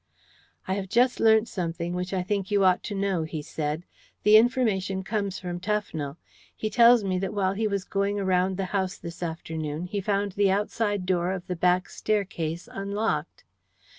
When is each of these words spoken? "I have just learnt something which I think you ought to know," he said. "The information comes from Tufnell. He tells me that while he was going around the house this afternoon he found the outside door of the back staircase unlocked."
"I 0.67 0.73
have 0.73 0.89
just 0.89 1.19
learnt 1.19 1.47
something 1.47 1.93
which 1.93 2.11
I 2.11 2.23
think 2.23 2.49
you 2.49 2.63
ought 2.65 2.81
to 2.85 2.95
know," 2.95 3.21
he 3.21 3.43
said. 3.43 3.83
"The 4.23 4.35
information 4.35 5.03
comes 5.03 5.37
from 5.37 5.59
Tufnell. 5.59 6.17
He 6.57 6.71
tells 6.71 7.03
me 7.03 7.19
that 7.19 7.35
while 7.35 7.53
he 7.53 7.67
was 7.67 7.83
going 7.83 8.19
around 8.19 8.57
the 8.57 8.65
house 8.73 8.97
this 8.97 9.21
afternoon 9.21 9.85
he 9.85 10.01
found 10.01 10.31
the 10.31 10.49
outside 10.49 11.05
door 11.05 11.31
of 11.31 11.45
the 11.45 11.55
back 11.55 11.87
staircase 11.87 12.67
unlocked." 12.71 13.43